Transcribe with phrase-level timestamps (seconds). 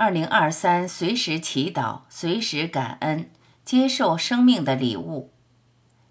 [0.00, 3.28] 二零二三，随时祈祷，随时感恩，
[3.64, 5.32] 接受生命的礼物。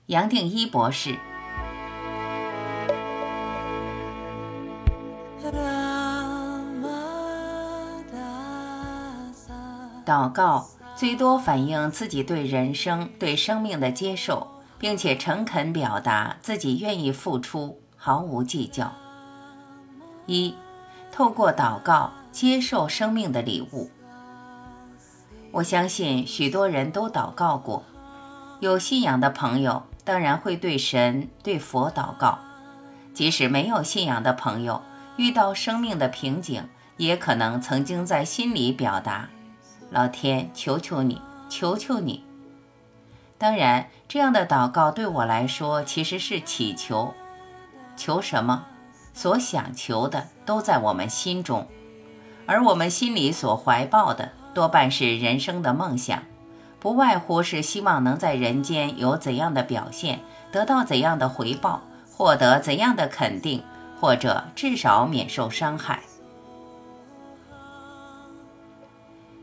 [0.08, 1.18] 杨定一博士。
[10.06, 14.46] 祷告最多反映自己对人生、对生命的接受，
[14.78, 18.92] 并且诚恳表达自己愿意付出，毫无计较。
[20.26, 20.54] 一，
[21.18, 23.90] 透过祷告接受生命的礼物。
[25.52, 27.84] 我相信许多人都祷告过，
[28.60, 32.38] 有信仰的朋友当然会对神、对佛祷告；
[33.16, 34.80] 即使没有信仰的朋友，
[35.16, 39.28] 遇到生命的瓶颈，也可能曾经在心里表达。
[39.90, 42.24] 老天，求求你，求求你！
[43.40, 47.12] 当然，这样的祷告对我来说其实是祈求。
[47.96, 48.68] 求什么？
[49.18, 51.66] 所想求的都在我们心中，
[52.46, 56.22] 而我们心里所怀抱的多半是人生的梦想，
[56.80, 60.20] 不外乎是希望能在人间有怎样的表现，
[60.52, 61.82] 得到怎样的回报，
[62.16, 63.64] 获得怎样的肯定，
[64.00, 66.00] 或者至少免受伤害。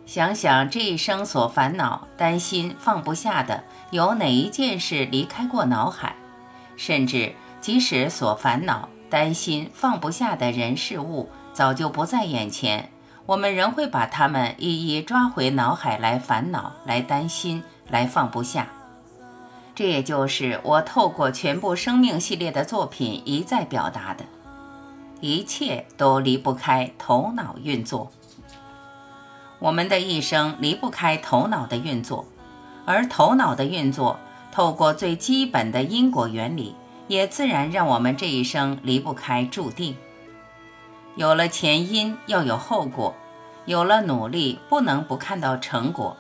[0.07, 6.15] 想想这一生所烦恼、担心、放不下的，有哪一件事离开过脑海？
[6.77, 12.91] 甚至即使所烦恼、担心、放不下的人事物早就不在眼前，
[13.27, 18.67] 我们仍会把它们一一抓回脑海来烦恼、来担心、来放不下。
[19.73, 24.25] 这也就是我透过全部生命系列的作品一再表达的：
[25.21, 28.11] 一切都离不开头脑运作。
[29.61, 32.27] 我们的一生离不开头脑的运作，
[32.85, 34.19] 而头脑的运作
[34.51, 36.75] 透过最基本的因果原理，
[37.09, 39.97] 也自然让我们这一生离不开注定。
[41.17, 43.15] 有了前因，要有后果；
[43.67, 46.17] 有了努力，不能不看到成果；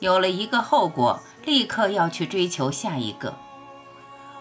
[0.00, 3.34] 有了一个后果，立刻要去追求下一个。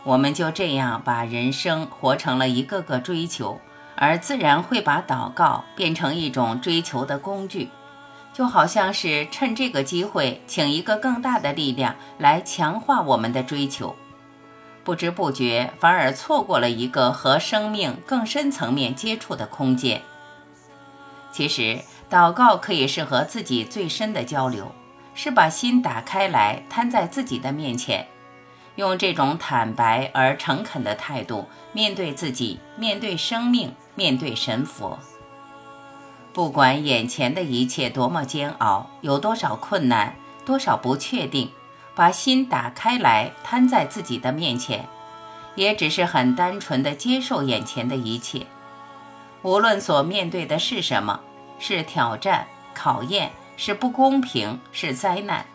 [0.03, 3.59] 我们就这样把人生活成了一个个追求，
[3.95, 7.69] 而自然会把祷告变成一种追求的工具。
[8.33, 13.93] 就好像是趁这个机会，请一个更大的力量来强化我们的追求，
[14.83, 20.01] 不知不觉反而错过了一个和生命更深层面接触的空间。
[21.31, 24.71] 其实，祷告可以是和自己最深的交流，
[25.13, 28.07] 是把心打开来，摊在自己的面前，
[28.75, 34.99] 用这种坦白而诚恳的态度面对自己，面对生命，面对神佛。
[36.33, 40.15] 不管眼前的一切多么煎熬，有多少困难，
[40.45, 41.51] 多少不确定，
[41.95, 44.87] 把心打开来，摊在自己的面前，
[45.55, 48.45] 也只是很单纯的接受眼前的一切。
[49.41, 51.19] 无论所面对的是什么，
[51.59, 55.45] 是挑战、考验，是不公平，是灾难，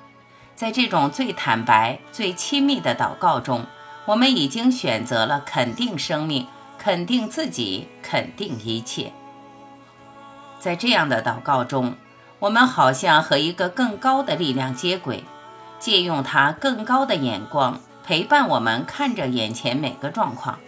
[0.55, 3.65] 在这种最坦白、最亲密的祷告中，
[4.05, 6.47] 我们已经选择了肯定生命，
[6.79, 9.13] 肯定自己，肯定一切。
[10.59, 11.95] 在这样的祷告中，
[12.39, 15.23] 我们好像和一个更高的力量接轨，
[15.79, 20.59] 借用他更高的眼光陪伴我们，看着眼前每个状况。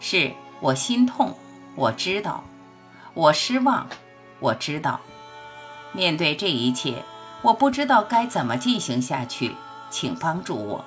[0.00, 1.36] 是我心痛，
[1.76, 2.42] 我知道；
[3.14, 3.86] 我失望，
[4.40, 5.00] 我知道。
[5.92, 7.04] 面对这一切，
[7.42, 9.54] 我不知道该怎么进行下去，
[9.90, 10.84] 请帮助我，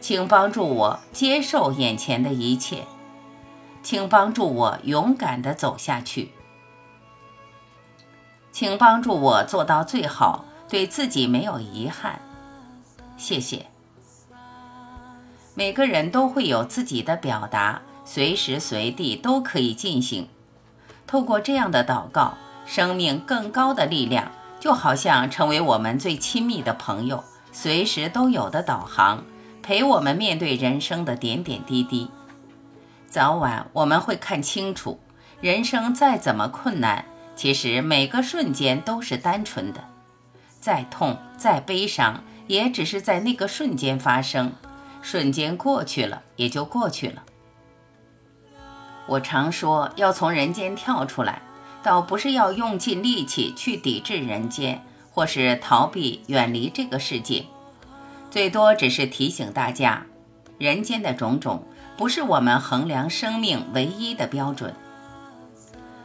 [0.00, 2.84] 请帮助我接受眼前的一切，
[3.82, 6.32] 请帮助我勇敢地走下去。
[8.52, 12.20] 请帮助我做到最好，对自己没有遗憾。
[13.16, 13.66] 谢谢。
[15.54, 20.28] 每个人都会有自己的表达，随时随地都可以进行。
[21.06, 22.34] 透过这样的祷告，
[22.66, 27.22] 生命更高的力量就好像成为我们最亲密的朋友，
[27.52, 29.22] 随时都有的导航，
[29.62, 32.10] 陪我们面对人生的点点滴滴。
[33.08, 34.98] 早晚我们会看清楚，
[35.40, 37.04] 人生再怎么困难。
[37.36, 39.84] 其实每个瞬间都是单纯的，
[40.64, 44.54] 再痛再悲伤，也只是在那个瞬间发生，
[45.02, 47.22] 瞬间过去了也就过去了。
[49.06, 51.42] 我常说，要从人间跳出来，
[51.82, 54.82] 倒不是要用尽力气去抵制人间，
[55.12, 57.44] 或是逃避远离这个世界，
[58.30, 60.06] 最多只是提醒大家，
[60.56, 61.62] 人间的种种
[61.98, 64.74] 不是我们衡量生命唯一的标准。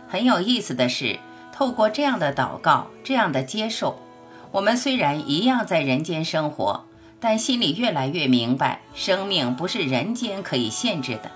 [0.09, 1.17] 很有意思的是，
[1.53, 3.97] 透过这样的祷告，这样的接受，
[4.51, 6.85] 我们虽然一样在人间生活，
[7.19, 11.29] 但心里越来越明白，生命不是人间可以限制的，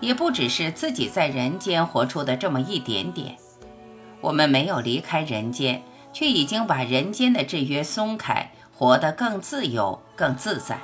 [0.00, 3.36] 也不只是自己在人间活出的这么一点点。
[4.20, 10.78] 我们没有离开人间，却已经把人间的制约松开，活得更自由、更自在。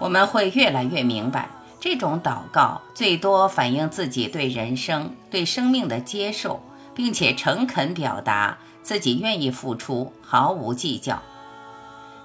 [0.00, 1.48] 我们会越来越明白，
[1.78, 6.60] 这种祷告最多反映自己对人生、对生命的接受，
[6.92, 11.20] 并且诚恳表达自己愿意付出，毫无计较。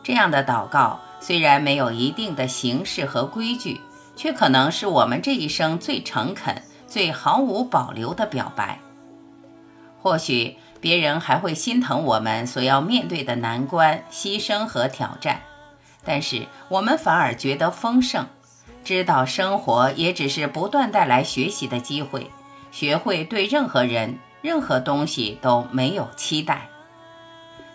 [0.03, 3.81] 这样的祷告虽然没有一定的形式和规矩，
[4.15, 8.79] 却可能是我们这一生最诚恳、最毫无保留的表白。
[10.01, 15.41] 或许别人还会心疼我们所要面对的难关、牺牲和挑战，
[16.03, 18.25] 但是我们反而觉得丰盛，
[18.83, 22.31] 知道生活也只是不断带来学习的机会，
[22.71, 26.69] 学会对任何人、任何东西都没有期待，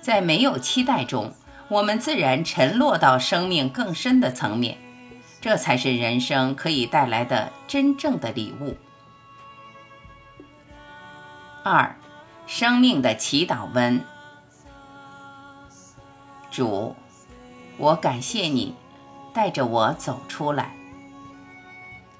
[0.01, 1.33] 在没有期待中，
[1.69, 4.79] 我们自然沉落到生命更深的层面，
[5.41, 8.77] 这才是人生可以带来的真正的礼物。
[11.63, 11.97] 二。
[12.47, 14.05] 生命的祈祷文，
[16.51, 16.95] 主，
[17.79, 18.75] 我感谢你
[19.33, 20.77] 带着我走出来，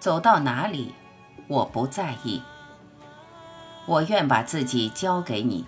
[0.01, 0.95] 走到哪里
[1.47, 2.43] 我不在意，
[3.87, 5.67] 我愿把自己交给你，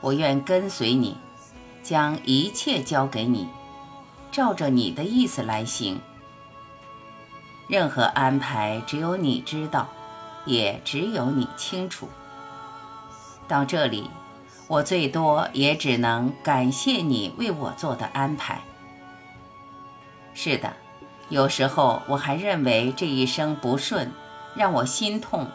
[0.00, 1.16] 我愿跟随你，
[1.82, 3.48] 将一切交给你，
[4.30, 6.00] 照着你的意思来行。
[7.68, 9.88] 任何安排只有你知道，
[10.44, 12.08] 也只有你清楚。
[13.48, 14.08] 到这里，
[14.68, 18.60] 我最多也只能感谢你为我做的安排。
[20.32, 20.72] 是的，
[21.28, 24.12] 有时候我还认为这一生不顺，
[24.54, 25.48] 让我心痛，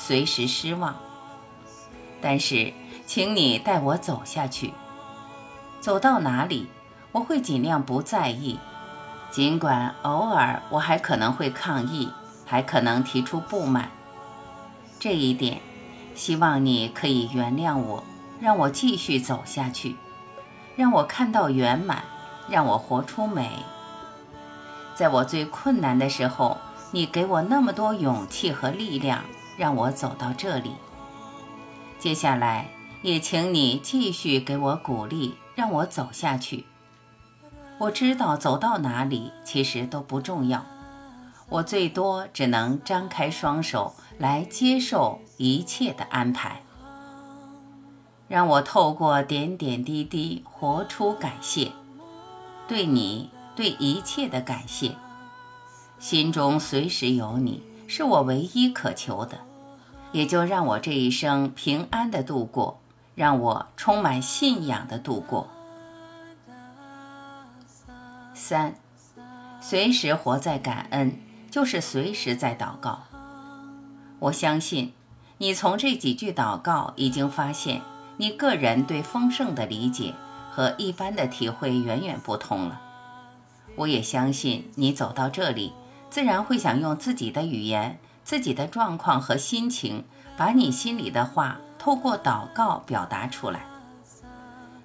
[0.00, 0.96] 随时失望。
[2.22, 2.72] 但是，
[3.06, 4.72] 请你带我走下去，
[5.78, 6.68] 走到哪里，
[7.12, 8.58] 我会尽量不在意，
[9.30, 12.08] 尽管偶尔我还可能会抗议，
[12.46, 13.90] 还可能提出不满。
[14.98, 15.60] 这一点。
[16.12, 18.04] 希望你可以原谅我，
[18.40, 19.96] 让我继续走下去，
[20.76, 22.02] 让我看到圆满，
[22.48, 23.48] 让我活出美。
[24.94, 26.58] 在我最困难的时候，
[26.90, 29.24] 你给我那么多勇气和力量，
[29.60, 30.72] 让我走到这里。
[31.98, 32.70] 接下来，
[33.02, 36.64] 也请你继续给我鼓励，让我走下去。
[37.78, 40.64] 我知道走到哪里其实都不重要，
[41.50, 43.94] 我最多只能张开双手。
[44.18, 46.60] 来接受一切的安排，
[48.28, 51.72] 让我透过点点滴滴活出感谢，
[52.68, 54.94] 对你对一切的感谢，
[55.98, 59.38] 心中随时有你，是我唯一渴求的，
[60.12, 62.80] 也就让我这一生平安的度过，
[63.14, 65.48] 让我充满信仰的度过。
[68.34, 68.74] 三，
[69.60, 71.18] 随时活在感恩，
[71.50, 73.00] 就是随时在祷告。
[74.18, 74.92] 我相信，
[75.38, 77.82] 你从这几句祷告已经发现，
[78.16, 80.14] 你个人对丰盛的理解
[80.50, 82.80] 和一般的体会远远不同了。
[83.76, 85.72] 我也相信，你走到这里，
[86.10, 87.98] 自然会想用自己的语言、
[88.30, 90.04] 自己的状况和心情，
[90.36, 93.62] 把你心里的话透过祷告表达出来。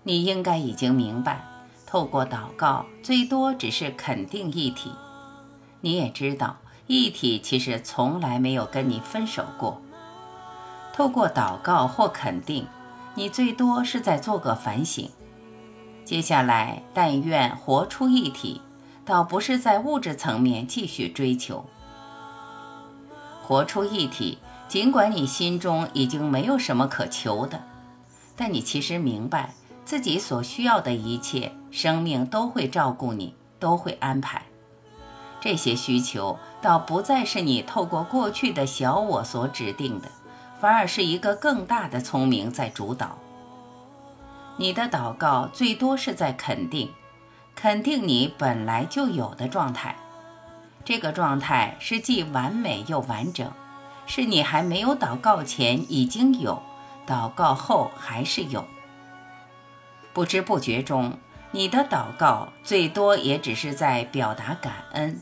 [0.02, 1.46] 你应该已经明白，
[1.86, 4.92] 透过祷告，最多只是肯定一体。
[5.82, 6.58] 你也知道。
[6.88, 9.80] 一体其实从来没有跟你分手过。
[10.92, 12.66] 透过祷告或肯定，
[13.14, 15.08] 你最多是在做个反省。
[16.04, 18.62] 接下来，但愿活出一体，
[19.06, 21.64] 倒不是在物质层面继续追求。
[23.48, 27.62] 活出一体，尽管你心中已经没有什么可求的，
[28.36, 29.54] 但你其实明白
[29.86, 34.42] 自己所需要的一切，生命都会照顾你，都会安排。
[35.40, 40.08] 这些需求倒不再是你透过过去的小我所指定的，
[40.60, 43.20] 反而是一个更大的聪明在主导。
[44.58, 46.90] 你的祷告最多是在肯定，
[47.54, 49.96] 肯定你本来就有的状态。
[50.86, 53.52] 这个状态是既完美又完整，
[54.06, 56.62] 是你还没有祷告前已经有，
[57.08, 58.64] 祷告后还是有。
[60.14, 61.18] 不知不觉中，
[61.52, 65.20] 你的祷告最多也只是在表达感恩。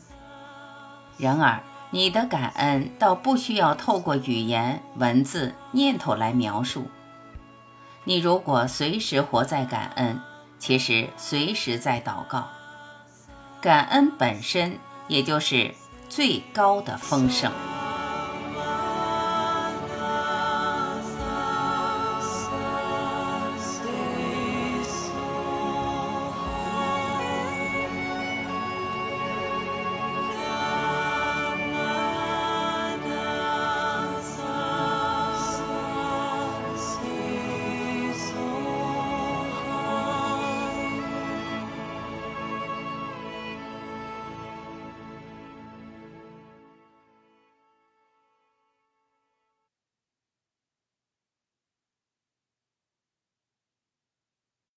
[1.16, 6.86] 然而，你的感恩倒不需要透过语言、文字、念头来描述。
[8.04, 10.20] 你如果随时活在感恩，
[10.58, 12.48] 其实随时在祷告。
[13.60, 14.78] 感恩本身，
[15.08, 15.74] 也就是
[16.08, 17.73] 最高的丰盛。